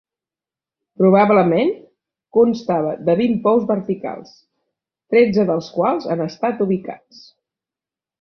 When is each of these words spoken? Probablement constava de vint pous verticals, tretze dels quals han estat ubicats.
Probablement 0.99 1.67
constava 2.37 2.93
de 3.09 3.15
vint 3.19 3.35
pous 3.43 3.67
verticals, 3.73 4.31
tretze 5.17 5.45
dels 5.51 5.69
quals 5.77 6.09
han 6.15 6.25
estat 6.25 6.65
ubicats. 6.67 7.21